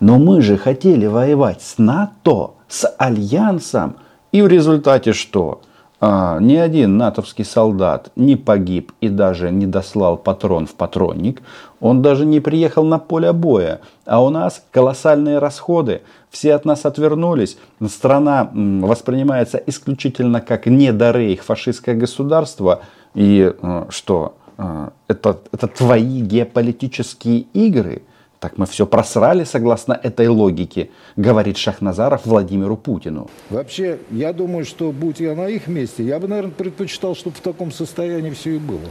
Но 0.00 0.18
мы 0.18 0.42
же 0.42 0.56
хотели 0.56 1.06
воевать 1.06 1.62
с 1.62 1.78
НАТО, 1.78 2.52
с 2.68 2.88
Альянсом, 2.98 3.96
и 4.32 4.42
в 4.42 4.48
результате 4.48 5.12
что? 5.12 5.60
А, 6.04 6.40
ни 6.40 6.56
один 6.56 6.96
натовский 6.96 7.44
солдат 7.44 8.10
не 8.16 8.34
погиб 8.34 8.90
и 9.00 9.08
даже 9.08 9.52
не 9.52 9.66
дослал 9.66 10.16
патрон 10.16 10.66
в 10.66 10.74
патронник. 10.74 11.42
Он 11.78 12.02
даже 12.02 12.26
не 12.26 12.40
приехал 12.40 12.82
на 12.84 12.98
поле 12.98 13.32
боя. 13.32 13.80
А 14.04 14.20
у 14.20 14.28
нас 14.28 14.64
колоссальные 14.72 15.38
расходы. 15.38 16.02
Все 16.28 16.54
от 16.54 16.64
нас 16.64 16.86
отвернулись. 16.86 17.56
Страна 17.86 18.50
воспринимается 18.52 19.62
исключительно 19.64 20.40
как 20.40 20.66
недорейх 20.66 21.44
фашистское 21.44 21.94
государство. 21.94 22.80
И 23.14 23.54
э, 23.56 23.84
что? 23.88 24.34
Э, 24.58 24.88
это, 25.06 25.38
это 25.52 25.68
твои 25.68 26.20
геополитические 26.20 27.42
игры– 27.52 28.02
так 28.42 28.58
мы 28.58 28.66
все 28.66 28.86
просрали 28.88 29.44
согласно 29.44 29.92
этой 29.92 30.26
логике, 30.26 30.90
говорит 31.14 31.56
Шахназаров 31.56 32.26
Владимиру 32.26 32.76
Путину. 32.76 33.30
Вообще, 33.50 34.00
я 34.10 34.32
думаю, 34.32 34.64
что 34.64 34.90
будь 34.90 35.20
я 35.20 35.36
на 35.36 35.46
их 35.46 35.68
месте, 35.68 36.02
я 36.02 36.18
бы, 36.18 36.26
наверное, 36.26 36.50
предпочитал, 36.50 37.14
чтобы 37.14 37.36
в 37.36 37.40
таком 37.40 37.70
состоянии 37.70 38.30
все 38.30 38.56
и 38.56 38.58
было. 38.58 38.90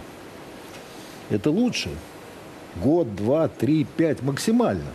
Это 1.30 1.52
лучше. 1.52 1.90
Год, 2.82 3.14
два, 3.14 3.50
три, 3.50 3.86
пять, 3.98 4.22
максимально. 4.22 4.88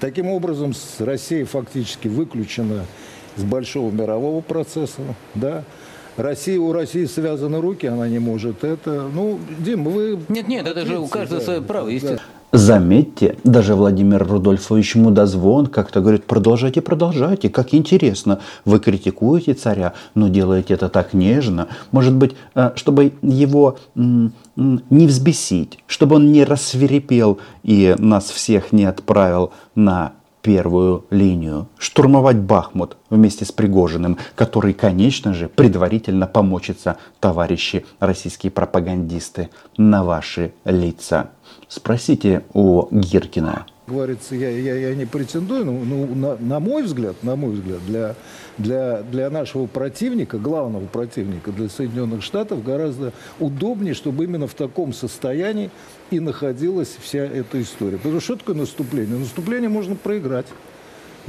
Таким 0.00 0.28
образом, 0.28 0.72
Россия 0.98 1.44
фактически 1.44 2.08
выключена 2.08 2.86
из 3.36 3.44
большого 3.44 3.90
мирового 3.90 4.40
процесса. 4.40 5.02
Да? 5.34 5.64
Россия, 6.16 6.58
у 6.58 6.72
России 6.72 7.04
связаны 7.04 7.60
руки, 7.60 7.86
она 7.86 8.08
не 8.08 8.20
может 8.20 8.64
это. 8.64 9.06
Ну, 9.12 9.38
Дим, 9.58 9.84
вы... 9.84 10.18
Нет, 10.30 10.48
нет, 10.48 10.66
это 10.66 10.86
же 10.86 10.98
у 10.98 11.08
каждого 11.08 11.40
да, 11.40 11.44
свое 11.44 11.60
право, 11.60 11.88
естественно. 11.88 12.22
Да. 12.26 12.35
Заметьте, 12.52 13.36
даже 13.44 13.74
Владимир 13.74 14.26
Рудольфович 14.26 14.94
Мудозвон 14.94 15.66
как-то 15.66 16.00
говорит, 16.00 16.24
продолжайте, 16.24 16.80
продолжайте, 16.80 17.48
как 17.48 17.74
интересно. 17.74 18.38
Вы 18.64 18.78
критикуете 18.78 19.54
царя, 19.54 19.94
но 20.14 20.28
делаете 20.28 20.74
это 20.74 20.88
так 20.88 21.12
нежно. 21.12 21.66
Может 21.90 22.14
быть, 22.14 22.36
э, 22.54 22.70
чтобы 22.76 23.12
его 23.20 23.78
не 23.94 25.06
взбесить, 25.06 25.80
чтобы 25.86 26.16
он 26.16 26.32
не 26.32 26.44
рассверепел 26.44 27.38
и 27.62 27.94
нас 27.98 28.30
всех 28.30 28.72
не 28.72 28.84
отправил 28.84 29.52
на 29.74 30.12
первую 30.46 31.04
линию, 31.10 31.66
штурмовать 31.76 32.36
Бахмут 32.36 32.96
вместе 33.10 33.44
с 33.44 33.50
Пригожиным, 33.50 34.16
который, 34.36 34.74
конечно 34.74 35.34
же, 35.34 35.48
предварительно 35.48 36.28
помочится 36.28 36.98
товарищи 37.18 37.84
российские 37.98 38.52
пропагандисты 38.52 39.50
на 39.76 40.04
ваши 40.04 40.54
лица. 40.64 41.30
Спросите 41.66 42.44
у 42.52 42.86
Гиркина. 42.92 43.66
Говорится, 43.86 44.34
я, 44.34 44.50
я, 44.50 44.74
я 44.74 44.94
не 44.96 45.06
претендую, 45.06 45.64
но 45.64 45.72
ну, 45.72 46.12
на, 46.12 46.36
на 46.36 46.58
мой 46.58 46.82
взгляд, 46.82 47.22
на 47.22 47.36
мой 47.36 47.52
взгляд, 47.54 47.78
для, 47.86 48.16
для, 48.58 49.02
для 49.02 49.30
нашего 49.30 49.66
противника, 49.66 50.38
главного 50.38 50.86
противника, 50.86 51.52
для 51.52 51.68
Соединенных 51.68 52.24
Штатов 52.24 52.64
гораздо 52.64 53.12
удобнее, 53.38 53.94
чтобы 53.94 54.24
именно 54.24 54.48
в 54.48 54.54
таком 54.54 54.92
состоянии 54.92 55.70
и 56.10 56.18
находилась 56.18 56.96
вся 57.00 57.20
эта 57.20 57.62
история. 57.62 57.98
Потому 57.98 58.18
что 58.18 58.34
что 58.34 58.36
такое 58.36 58.56
наступление? 58.56 59.18
Наступление 59.18 59.68
можно 59.68 59.94
проиграть. 59.94 60.46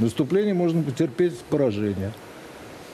Наступление 0.00 0.54
можно 0.54 0.82
потерпеть 0.82 1.38
поражение. 1.50 2.12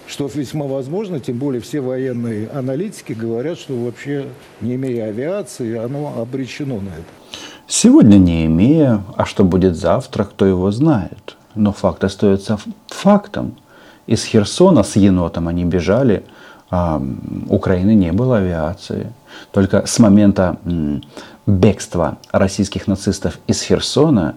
Что 0.07 0.27
весьма 0.27 0.67
возможно, 0.67 1.21
тем 1.21 1.39
более 1.39 1.63
все 1.63 1.81
военные 1.81 2.51
аналитики 2.51 3.15
говорят, 3.15 3.59
что 3.59 3.75
вообще, 3.75 4.27
не 4.61 4.75
имея 4.75 5.07
авиации, 5.07 5.77
оно 5.77 6.21
обречено 6.21 6.81
на 6.81 6.91
это. 6.91 7.24
Сегодня 7.67 8.17
не 8.17 8.47
имея, 8.47 9.03
а 9.17 9.25
что 9.25 9.45
будет 9.45 9.77
завтра, 9.77 10.25
кто 10.25 10.45
его 10.47 10.71
знает. 10.71 11.37
Но 11.55 11.73
факт 11.73 12.05
остается 12.05 12.59
фактом. 12.89 13.55
Из 14.07 14.25
Херсона 14.25 14.83
с 14.83 14.97
енотом 14.97 15.49
они 15.49 15.65
бежали 15.65 16.25
а, 16.71 17.01
Украины 17.49 17.95
не 17.95 18.13
было 18.13 18.39
авиации. 18.39 19.13
Только 19.53 19.87
с 19.87 19.99
момента 19.99 20.59
бегства 21.47 22.19
российских 22.33 22.87
нацистов 22.87 23.39
из 23.47 23.63
Херсона 23.63 24.35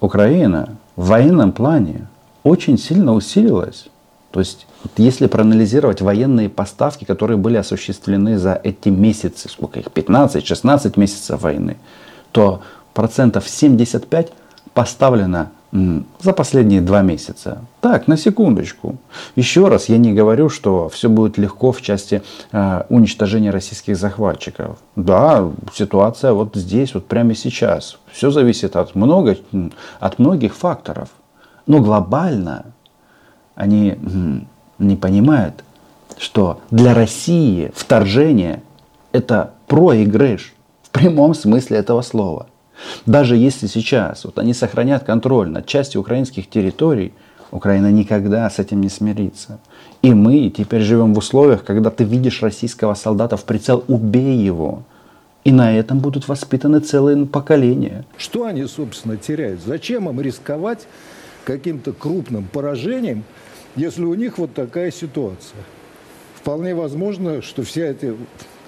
Украина 0.00 0.70
в 0.96 1.08
военном 1.08 1.52
плане 1.52 2.06
очень 2.42 2.78
сильно 2.78 3.12
усилилась. 3.12 3.86
То 4.30 4.40
есть, 4.40 4.66
если 4.96 5.26
проанализировать 5.26 6.00
военные 6.00 6.48
поставки, 6.48 7.04
которые 7.04 7.36
были 7.36 7.56
осуществлены 7.56 8.38
за 8.38 8.60
эти 8.64 8.88
месяцы, 8.88 9.48
сколько 9.48 9.78
их, 9.78 9.86
15-16 9.86 10.98
месяцев 10.98 11.40
войны, 11.40 11.76
то 12.34 12.62
процентов 12.94 13.48
75 13.48 14.32
поставлено 14.74 15.50
за 16.20 16.32
последние 16.32 16.80
два 16.80 17.02
месяца. 17.02 17.58
Так, 17.80 18.08
на 18.08 18.16
секундочку. 18.16 18.96
Еще 19.36 19.68
раз, 19.68 19.88
я 19.88 19.98
не 19.98 20.12
говорю, 20.12 20.48
что 20.48 20.88
все 20.88 21.08
будет 21.08 21.38
легко 21.38 21.72
в 21.72 21.80
части 21.80 22.22
э, 22.52 22.84
уничтожения 22.88 23.50
российских 23.50 23.96
захватчиков. 23.96 24.78
Да, 24.96 25.48
ситуация 25.72 26.32
вот 26.32 26.54
здесь, 26.54 26.94
вот 26.94 27.06
прямо 27.06 27.34
сейчас. 27.34 27.98
Все 28.12 28.30
зависит 28.30 28.76
от, 28.76 28.94
много, 28.94 29.36
от 30.00 30.18
многих 30.18 30.54
факторов. 30.54 31.08
Но 31.66 31.80
глобально 31.80 32.66
они 33.54 33.96
не 34.78 34.96
понимают, 34.96 35.64
что 36.18 36.60
для 36.70 36.94
России 36.94 37.72
вторжение 37.74 38.62
это 39.12 39.52
проигрыш 39.66 40.54
прямом 40.94 41.34
смысле 41.34 41.78
этого 41.78 42.02
слова. 42.02 42.46
Даже 43.04 43.36
если 43.36 43.66
сейчас 43.66 44.24
вот 44.24 44.38
они 44.38 44.54
сохранят 44.54 45.04
контроль 45.04 45.48
над 45.48 45.66
частью 45.66 46.00
украинских 46.00 46.48
территорий, 46.48 47.12
Украина 47.50 47.90
никогда 47.92 48.48
с 48.48 48.58
этим 48.58 48.80
не 48.80 48.88
смирится. 48.88 49.58
И 50.02 50.12
мы 50.12 50.50
теперь 50.50 50.82
живем 50.82 51.14
в 51.14 51.18
условиях, 51.18 51.64
когда 51.64 51.90
ты 51.90 52.04
видишь 52.04 52.42
российского 52.42 52.94
солдата 52.94 53.36
в 53.36 53.44
прицел, 53.44 53.84
убей 53.88 54.36
его. 54.36 54.82
И 55.44 55.52
на 55.52 55.76
этом 55.76 55.98
будут 55.98 56.26
воспитаны 56.26 56.80
целые 56.80 57.26
поколения. 57.26 58.04
Что 58.16 58.44
они, 58.44 58.64
собственно, 58.66 59.16
теряют? 59.16 59.60
Зачем 59.64 60.08
им 60.08 60.20
рисковать 60.20 60.86
каким-то 61.44 61.92
крупным 61.92 62.48
поражением, 62.50 63.24
если 63.76 64.04
у 64.04 64.14
них 64.14 64.38
вот 64.38 64.54
такая 64.54 64.90
ситуация? 64.90 65.60
Вполне 66.34 66.74
возможно, 66.74 67.40
что 67.42 67.62
все 67.62 67.90
эти 67.90 68.16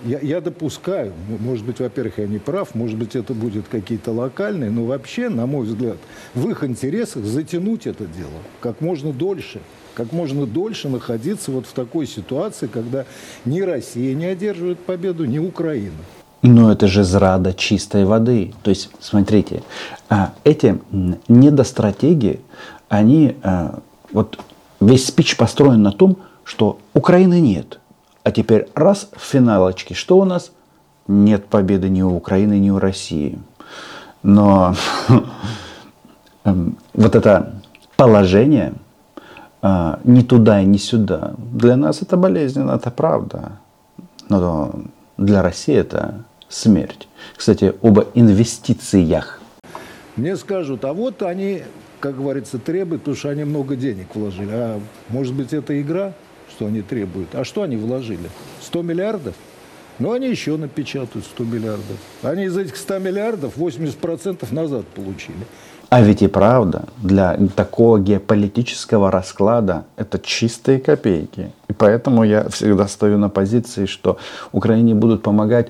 я, 0.06 0.20
я 0.20 0.40
допускаю, 0.40 1.12
может 1.40 1.64
быть, 1.66 1.80
во-первых, 1.80 2.18
я 2.18 2.26
не 2.26 2.38
прав, 2.38 2.74
может 2.74 2.96
быть, 2.96 3.16
это 3.16 3.34
будет 3.34 3.66
какие-то 3.68 4.12
локальные, 4.12 4.70
но 4.70 4.84
вообще, 4.84 5.28
на 5.28 5.46
мой 5.46 5.66
взгляд, 5.66 5.98
в 6.34 6.48
их 6.48 6.64
интересах 6.64 7.24
затянуть 7.24 7.86
это 7.86 8.06
дело 8.06 8.30
как 8.60 8.80
можно 8.80 9.12
дольше 9.12 9.60
как 9.94 10.12
можно 10.12 10.44
дольше 10.44 10.90
находиться 10.90 11.50
вот 11.50 11.64
в 11.64 11.72
такой 11.72 12.06
ситуации, 12.06 12.66
когда 12.66 13.06
ни 13.46 13.62
Россия 13.62 14.14
не 14.14 14.26
одерживает 14.26 14.78
победу, 14.78 15.24
ни 15.24 15.38
Украина. 15.38 15.96
Но 16.42 16.70
это 16.70 16.86
же 16.86 17.02
зрада 17.02 17.54
чистой 17.54 18.04
воды. 18.04 18.52
То 18.62 18.68
есть, 18.68 18.90
смотрите, 19.00 19.62
а, 20.10 20.34
эти 20.44 20.78
недостратегии, 21.28 22.40
они, 22.90 23.36
а, 23.42 23.80
вот 24.12 24.38
весь 24.80 25.06
спич 25.06 25.34
построен 25.38 25.82
на 25.82 25.92
том, 25.92 26.18
что 26.44 26.78
Украины 26.92 27.40
нет– 27.40 27.80
а 28.26 28.32
теперь 28.32 28.66
раз 28.74 29.08
в 29.14 29.22
финалочке, 29.22 29.94
что 29.94 30.18
у 30.18 30.24
нас? 30.24 30.50
Нет 31.06 31.46
победы 31.46 31.88
ни 31.88 32.02
у 32.02 32.16
Украины, 32.16 32.58
ни 32.58 32.70
у 32.70 32.80
России. 32.80 33.38
Но 34.24 34.74
эм, 36.44 36.76
вот 36.92 37.14
это 37.14 37.54
положение 37.96 38.72
а, 39.62 40.00
ни 40.02 40.22
туда 40.22 40.60
и 40.60 40.66
ни 40.66 40.76
сюда, 40.76 41.34
для 41.38 41.76
нас 41.76 42.02
это 42.02 42.16
болезненно, 42.16 42.72
это 42.72 42.90
правда. 42.90 43.60
Но 44.28 44.74
для 45.16 45.40
России 45.40 45.76
это 45.76 46.24
смерть. 46.48 47.06
Кстати, 47.36 47.74
об 47.80 48.00
инвестициях. 48.14 49.40
Мне 50.16 50.36
скажут, 50.36 50.84
а 50.84 50.92
вот 50.92 51.22
они, 51.22 51.62
как 52.00 52.16
говорится, 52.16 52.58
требуют, 52.58 53.02
потому 53.02 53.16
что 53.16 53.28
они 53.28 53.44
много 53.44 53.76
денег 53.76 54.16
вложили. 54.16 54.50
А 54.50 54.80
может 55.10 55.32
быть, 55.32 55.52
это 55.52 55.80
игра? 55.80 56.12
Что 56.56 56.66
они 56.66 56.80
требуют. 56.80 57.34
А 57.34 57.44
что 57.44 57.62
они 57.62 57.76
вложили? 57.76 58.30
100 58.62 58.82
миллиардов? 58.82 59.34
Ну, 59.98 60.12
они 60.12 60.28
еще 60.28 60.56
напечатают 60.56 61.24
100 61.26 61.44
миллиардов. 61.44 61.96
Они 62.22 62.44
из 62.44 62.56
этих 62.56 62.76
100 62.76 62.98
миллиардов 62.98 63.56
80% 63.56 64.52
назад 64.54 64.86
получили. 64.88 65.46
А 65.88 66.02
ведь 66.02 66.22
и 66.22 66.26
правда, 66.26 66.84
для 66.98 67.36
такого 67.54 68.00
геополитического 68.00 69.10
расклада 69.10 69.84
это 69.96 70.18
чистые 70.18 70.80
копейки. 70.80 71.52
И 71.68 71.72
поэтому 71.72 72.24
я 72.24 72.48
всегда 72.48 72.88
стою 72.88 73.18
на 73.18 73.28
позиции, 73.28 73.86
что 73.86 74.18
Украине 74.52 74.94
будут 74.94 75.22
помогать 75.22 75.68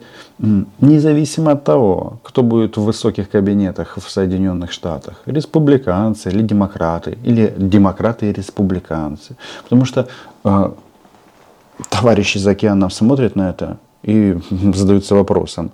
независимо 0.81 1.53
от 1.53 1.65
того, 1.65 2.19
кто 2.23 2.43
будет 2.43 2.79
в 2.79 2.83
высоких 2.83 3.29
кабинетах 3.29 3.99
в 3.99 4.11
Соединенных 4.11 4.73
Штатах. 4.73 5.21
Республиканцы 5.27 6.31
или 6.31 6.43
демократы, 6.43 7.19
или 7.23 7.53
демократы 7.57 8.31
и 8.31 8.33
республиканцы. 8.33 9.37
Потому 9.65 9.85
что 9.85 10.09
э, 10.45 10.71
товарищи 11.91 12.39
за 12.39 12.51
океаном 12.53 12.91
смотрят 12.91 13.37
на 13.37 13.51
это 13.51 13.77
и 14.03 14.39
задаются 14.75 15.15
вопросом, 15.15 15.73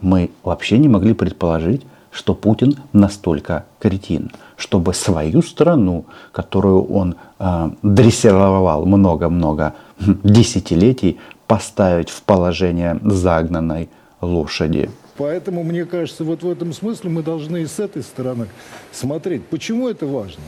мы 0.00 0.30
вообще 0.42 0.78
не 0.78 0.88
могли 0.88 1.12
предположить, 1.12 1.82
что 2.12 2.34
Путин 2.34 2.76
настолько 2.92 3.64
кретин, 3.78 4.30
чтобы 4.56 4.94
свою 4.94 5.42
страну, 5.42 6.04
которую 6.30 6.84
он 6.84 7.16
э, 7.38 7.70
дрессировал 7.82 8.84
много-много 8.84 9.74
десятилетий, 10.22 11.18
поставить 11.46 12.10
в 12.10 12.22
положение 12.22 13.00
загнанной 13.02 13.88
лошади. 14.20 14.90
Поэтому, 15.16 15.62
мне 15.62 15.84
кажется, 15.84 16.24
вот 16.24 16.42
в 16.42 16.50
этом 16.50 16.72
смысле 16.72 17.10
мы 17.10 17.22
должны 17.22 17.62
и 17.62 17.66
с 17.66 17.78
этой 17.80 18.02
стороны 18.02 18.48
смотреть. 18.92 19.44
Почему 19.46 19.88
это 19.88 20.06
важно? 20.06 20.42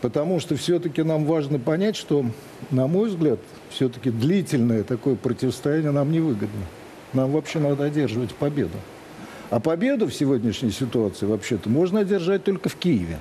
Потому 0.00 0.40
что 0.40 0.56
все-таки 0.56 1.02
нам 1.02 1.24
важно 1.24 1.58
понять, 1.58 1.96
что, 1.96 2.24
на 2.70 2.86
мой 2.86 3.10
взгляд, 3.10 3.38
все-таки 3.70 4.10
длительное 4.10 4.82
такое 4.82 5.14
противостояние 5.14 5.90
нам 5.90 6.10
не 6.10 6.20
выгодно. 6.20 6.62
Нам 7.12 7.32
вообще 7.32 7.58
надо 7.58 7.84
одерживать 7.84 8.34
победу. 8.34 8.76
А 9.50 9.58
победу 9.58 10.06
в 10.06 10.14
сегодняшней 10.14 10.70
ситуации 10.70 11.26
вообще-то 11.26 11.68
можно 11.68 12.00
одержать 12.00 12.44
только 12.44 12.68
в 12.68 12.76
Киеве. 12.76 13.18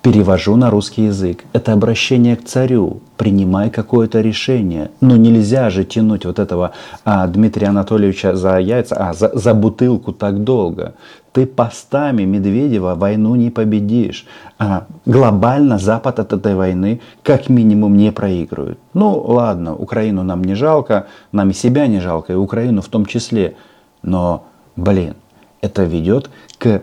Перевожу 0.00 0.56
на 0.56 0.70
русский 0.70 1.02
язык. 1.06 1.44
Это 1.52 1.72
обращение 1.72 2.36
к 2.36 2.44
царю. 2.44 3.00
Принимай 3.18 3.70
какое-то 3.70 4.20
решение. 4.20 4.90
Но 5.00 5.16
нельзя 5.16 5.68
же 5.68 5.84
тянуть 5.84 6.24
вот 6.24 6.38
этого 6.38 6.72
а, 7.04 7.26
Дмитрия 7.26 7.66
Анатольевича 7.68 8.36
за 8.36 8.58
яйца, 8.58 8.94
а, 8.96 9.12
за, 9.12 9.32
за 9.34 9.52
бутылку 9.52 10.12
так 10.12 10.44
долго. 10.44 10.94
Ты 11.32 11.44
постами 11.44 12.22
Медведева 12.22 12.94
войну 12.94 13.34
не 13.34 13.50
победишь. 13.50 14.26
А, 14.58 14.86
глобально 15.04 15.76
Запад 15.78 16.20
от 16.20 16.32
этой 16.32 16.54
войны 16.54 17.00
как 17.22 17.50
минимум 17.50 17.96
не 17.96 18.12
проигрывает. 18.12 18.78
Ну 18.94 19.18
ладно, 19.18 19.74
Украину 19.74 20.22
нам 20.22 20.42
не 20.42 20.54
жалко, 20.54 21.08
нам 21.32 21.50
и 21.50 21.52
себя 21.52 21.86
не 21.86 22.00
жалко, 22.00 22.32
и 22.32 22.36
Украину 22.36 22.80
в 22.80 22.88
том 22.88 23.04
числе. 23.06 23.56
Но, 24.02 24.46
блин, 24.76 25.16
это 25.60 25.84
ведет 25.84 26.30
к 26.58 26.82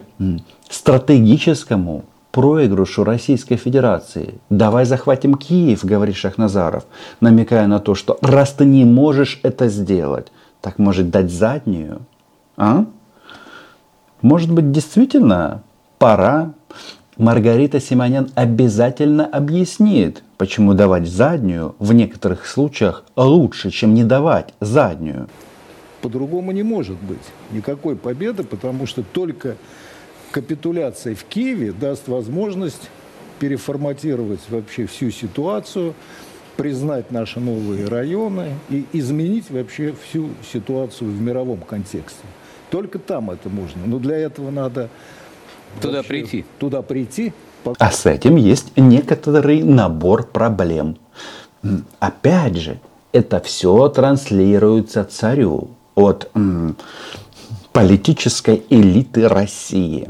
стратегическому 0.69 2.05
проигрышу 2.31 3.03
Российской 3.03 3.57
Федерации. 3.57 4.39
Давай 4.49 4.85
захватим 4.85 5.35
Киев, 5.35 5.85
говорит 5.85 6.15
Шахназаров, 6.15 6.85
намекая 7.21 7.67
на 7.67 7.79
то, 7.79 7.93
что 7.93 8.17
раз 8.21 8.53
ты 8.53 8.65
не 8.65 8.85
можешь 8.85 9.39
это 9.43 9.67
сделать, 9.67 10.31
так 10.59 10.79
может 10.79 11.11
дать 11.11 11.31
заднюю? 11.31 12.01
А? 12.57 12.85
Может 14.21 14.51
быть, 14.51 14.71
действительно 14.71 15.61
пора 15.99 16.53
Маргарита 17.17 17.79
Симонян 17.79 18.31
обязательно 18.33 19.25
объяснит, 19.25 20.23
почему 20.37 20.73
давать 20.73 21.07
заднюю 21.07 21.75
в 21.77 21.93
некоторых 21.93 22.47
случаях 22.47 23.03
лучше, 23.15 23.69
чем 23.69 23.93
не 23.93 24.03
давать 24.03 24.53
заднюю. 24.59 25.29
По-другому 26.03 26.51
не 26.51 26.63
может 26.63 26.97
быть 26.97 27.23
никакой 27.53 27.95
победы, 27.95 28.43
потому 28.43 28.85
что 28.85 29.03
только 29.03 29.55
капитуляция 30.31 31.15
в 31.15 31.23
Киеве 31.23 31.71
даст 31.71 32.09
возможность 32.09 32.89
переформатировать 33.39 34.41
вообще 34.49 34.85
всю 34.85 35.11
ситуацию, 35.11 35.93
признать 36.57 37.09
наши 37.11 37.39
новые 37.39 37.87
районы 37.87 38.49
и 38.69 38.85
изменить 38.91 39.49
вообще 39.49 39.95
всю 40.03 40.31
ситуацию 40.51 41.09
в 41.09 41.21
мировом 41.21 41.59
контексте. 41.61 42.25
Только 42.69 42.99
там 42.99 43.31
это 43.31 43.47
можно. 43.47 43.83
Но 43.85 43.97
для 43.97 44.17
этого 44.17 44.51
надо 44.51 44.89
туда 45.81 46.03
прийти. 46.03 46.43
Туда 46.59 46.81
прийти. 46.81 47.31
А 47.79 47.91
с 47.91 48.05
этим 48.05 48.35
есть 48.35 48.75
некоторый 48.75 49.63
набор 49.63 50.27
проблем. 50.27 50.97
Опять 51.99 52.57
же, 52.57 52.81
это 53.13 53.39
все 53.39 53.87
транслируется 53.87 55.05
царю 55.05 55.69
от 55.95 56.31
политической 57.71 58.63
элиты 58.69 59.27
России. 59.27 60.07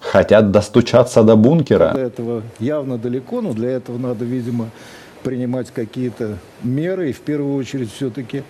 Хотят 0.00 0.50
достучаться 0.50 1.22
до 1.22 1.36
бункера. 1.36 1.92
До 1.92 2.00
этого 2.00 2.42
явно 2.58 2.98
далеко, 2.98 3.42
но 3.42 3.52
для 3.52 3.70
этого 3.70 3.98
надо, 3.98 4.24
видимо, 4.24 4.70
принимать 5.22 5.70
какие-то 5.70 6.38
меры. 6.62 7.10
И 7.10 7.12
в 7.12 7.20
первую 7.20 7.54
очередь 7.54 7.92
все-таки 7.92 8.42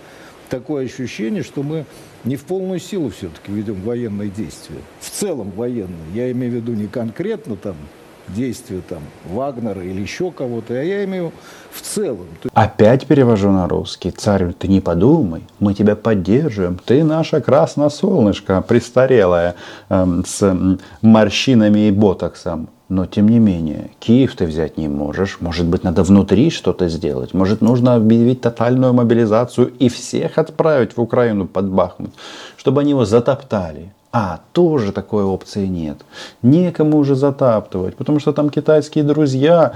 такое 0.49 0.85
ощущение, 0.85 1.43
что 1.43 1.61
мы 1.61 1.85
не 2.23 2.37
в 2.37 2.45
полную 2.45 2.79
силу 2.79 3.09
все-таки 3.09 3.51
ведем 3.51 3.81
военные 3.81 4.29
действия. 4.29 4.79
В 5.01 5.09
целом 5.09 5.51
военные. 5.51 5.97
Я 6.13 6.31
имею 6.31 6.53
в 6.53 6.55
виду 6.55 6.73
не 6.73 6.87
конкретно 6.87 7.57
там 7.57 7.75
действия 8.27 8.81
там 8.87 8.99
Вагнера 9.29 9.83
или 9.83 10.01
еще 10.01 10.31
кого-то, 10.31 10.73
а 10.73 10.83
я 10.83 11.03
имею 11.05 11.31
в 11.71 11.81
целом. 11.81 12.27
Опять 12.53 13.07
перевожу 13.07 13.51
на 13.51 13.67
русский. 13.67 14.11
Царь, 14.11 14.53
ты 14.53 14.67
не 14.67 14.81
подумай, 14.81 15.43
мы 15.59 15.73
тебя 15.73 15.95
поддерживаем. 15.95 16.79
Ты 16.83 17.03
наше 17.03 17.41
красное 17.41 17.89
солнышко, 17.89 18.61
престарелое, 18.61 19.55
эм, 19.89 20.23
с 20.25 20.79
морщинами 21.01 21.87
и 21.87 21.91
ботоксом. 21.91 22.69
Но 22.91 23.05
тем 23.05 23.29
не 23.29 23.39
менее, 23.39 23.91
Киев 23.99 24.35
ты 24.35 24.45
взять 24.45 24.77
не 24.77 24.89
можешь. 24.89 25.37
Может 25.39 25.65
быть, 25.65 25.85
надо 25.85 26.03
внутри 26.03 26.49
что-то 26.49 26.89
сделать. 26.89 27.33
Может, 27.33 27.61
нужно 27.61 27.95
объявить 27.95 28.41
тотальную 28.41 28.91
мобилизацию 28.93 29.71
и 29.79 29.87
всех 29.87 30.37
отправить 30.37 30.97
в 30.97 31.01
Украину 31.01 31.47
под 31.47 31.69
Бахмут, 31.69 32.11
чтобы 32.57 32.81
они 32.81 32.89
его 32.89 33.05
затоптали. 33.05 33.93
А, 34.13 34.41
тоже 34.51 34.91
такой 34.91 35.23
опции 35.23 35.67
нет. 35.67 35.97
Некому 36.41 36.97
уже 36.97 37.15
затаптывать, 37.15 37.95
потому 37.95 38.19
что 38.19 38.33
там 38.33 38.49
китайские 38.49 39.05
друзья 39.05 39.73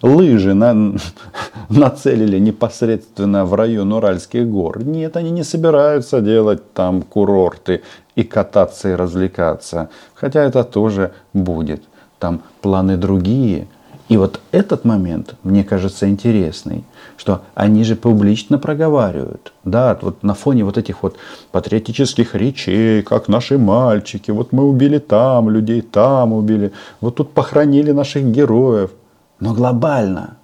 лыжи 0.00 0.54
на, 0.54 0.96
нацелили 1.68 2.38
непосредственно 2.38 3.44
в 3.44 3.52
район 3.54 3.92
Уральских 3.92 4.48
гор. 4.48 4.82
Нет, 4.82 5.16
они 5.16 5.30
не 5.30 5.44
собираются 5.44 6.22
делать 6.22 6.72
там 6.72 7.02
курорты 7.02 7.82
и 8.16 8.24
кататься 8.24 8.88
и 8.88 8.94
развлекаться. 8.94 9.90
Хотя 10.14 10.42
это 10.42 10.64
тоже 10.64 11.12
будет. 11.34 11.82
Там 12.18 12.42
планы 12.62 12.96
другие. 12.96 13.68
И 14.10 14.16
вот 14.16 14.40
этот 14.50 14.84
момент, 14.84 15.36
мне 15.44 15.62
кажется, 15.62 16.08
интересный, 16.08 16.82
что 17.16 17.42
они 17.54 17.84
же 17.84 17.94
публично 17.94 18.58
проговаривают. 18.58 19.52
Да, 19.62 19.96
вот 20.02 20.24
на 20.24 20.34
фоне 20.34 20.64
вот 20.64 20.76
этих 20.76 21.04
вот 21.04 21.16
патриотических 21.52 22.34
речей, 22.34 23.02
как 23.02 23.28
наши 23.28 23.56
мальчики, 23.56 24.32
вот 24.32 24.50
мы 24.50 24.64
убили 24.64 24.98
там 24.98 25.48
людей, 25.48 25.80
там 25.80 26.32
убили, 26.32 26.72
вот 27.00 27.14
тут 27.14 27.32
похоронили 27.32 27.92
наших 27.92 28.24
героев. 28.24 28.90
Но 29.38 29.54
глобально, 29.54 30.38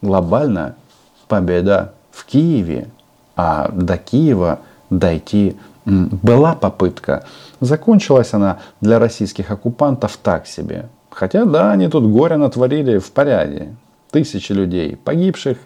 глобально 0.00 0.76
победа 1.26 1.94
в 2.12 2.24
Киеве, 2.24 2.86
а 3.34 3.68
до 3.72 3.98
Киева 3.98 4.60
дойти 4.90 5.56
была 5.84 6.54
попытка. 6.54 7.26
Закончилась 7.58 8.32
она 8.32 8.58
для 8.80 9.00
российских 9.00 9.50
оккупантов 9.50 10.16
так 10.22 10.46
себе. 10.46 10.88
Хотя 11.10 11.44
да, 11.44 11.72
они 11.72 11.88
тут 11.88 12.04
горе 12.04 12.36
натворили 12.36 12.98
в 12.98 13.10
порядке. 13.10 13.74
Тысячи 14.10 14.52
людей 14.52 14.96
погибших, 14.96 15.58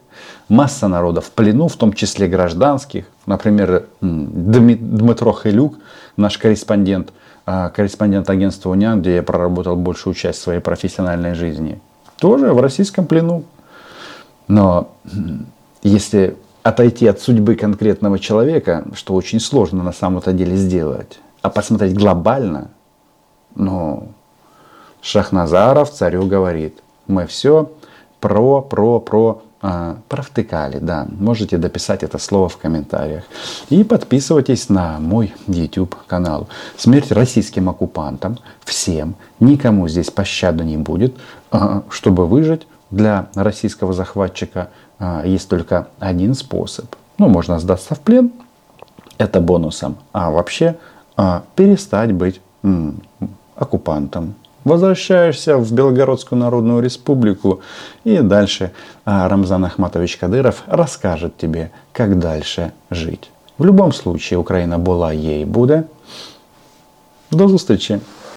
масса 0.49 0.89
народа 0.89 1.21
в 1.21 1.31
плену, 1.31 1.69
в 1.69 1.77
том 1.77 1.93
числе 1.93 2.27
гражданских. 2.27 3.05
Например, 3.27 3.87
Дмитро 4.01 5.33
Хилюк, 5.33 5.77
наш 6.17 6.39
корреспондент, 6.39 7.13
а, 7.47 7.71
корреспондент 7.71 8.29
агентства 8.31 8.71
«Униан», 8.71 9.01
где 9.01 9.17
я 9.17 9.23
проработал 9.23 9.77
большую 9.77 10.15
часть 10.15 10.41
своей 10.41 10.61
профессиональной 10.61 11.35
жизни, 11.35 11.81
тоже 12.19 12.53
в 12.53 12.61
российском 12.61 13.07
плену. 13.07 13.45
Но 14.49 14.93
если 15.83 16.37
отойти 16.63 17.07
от 17.07 17.21
судьбы 17.21 17.55
конкретного 17.55 18.19
человека, 18.19 18.85
что 18.95 19.15
очень 19.15 19.41
сложно 19.41 19.83
на 19.83 19.93
самом-то 19.93 20.33
деле 20.33 20.57
сделать, 20.57 21.19
а 21.43 21.51
посмотреть 21.51 21.95
глобально, 21.95 22.71
ну, 23.55 24.09
Шахназаров 25.03 25.91
царю 25.91 26.27
говорит, 26.27 26.79
мы 27.07 27.27
все 27.27 27.71
про, 28.21 28.62
про, 28.62 29.01
про, 29.01 29.43
а, 29.61 29.97
провтыкали, 30.09 30.79
да. 30.79 31.07
Можете 31.19 31.59
дописать 31.59 32.03
это 32.03 32.19
слово 32.19 32.49
в 32.49 32.57
комментариях. 32.57 33.25
И 33.69 33.85
подписывайтесь 33.85 34.69
на 34.69 34.99
мой 35.01 35.35
YouTube 35.49 35.97
канал. 36.07 36.49
Смерть 36.77 37.12
российским 37.12 37.69
оккупантам, 37.69 38.38
всем, 38.65 39.17
никому 39.41 39.88
здесь 39.88 40.11
пощады 40.11 40.65
не 40.65 40.77
будет. 40.77 41.17
А, 41.51 41.83
Чтобы 41.91 42.27
выжить 42.27 42.67
для 42.91 43.29
российского 43.35 43.93
захватчика 43.93 44.71
а, 44.99 45.25
есть 45.27 45.49
только 45.49 45.88
один 45.99 46.35
способ. 46.35 46.95
Ну, 47.19 47.29
можно 47.29 47.59
сдаться 47.59 47.95
в 47.97 48.01
плен, 48.01 48.33
это 49.19 49.41
бонусом. 49.41 49.97
А 50.12 50.31
вообще 50.31 50.77
а, 51.17 51.43
перестать 51.57 52.12
быть 52.12 52.41
м, 52.62 53.03
оккупантом. 53.57 54.35
Возвращаешься 54.64 55.57
в 55.57 55.72
Белгородскую 55.72 56.38
Народную 56.38 56.83
Республику 56.83 57.61
и 58.05 58.18
дальше 58.18 58.70
а, 59.05 59.29
Рамзан 59.29 59.64
Ахматович 59.64 60.16
Кадыров 60.16 60.62
расскажет 60.66 61.37
тебе, 61.37 61.70
как 61.92 62.18
дальше 62.18 62.72
жить. 62.90 63.31
В 63.59 63.64
любом 63.64 63.92
случае 63.92 64.38
Украина 64.38 64.79
была, 64.79 65.12
ей 65.12 65.44
буде. 65.44 65.85
До 67.31 67.48
зустрічі! 67.48 67.98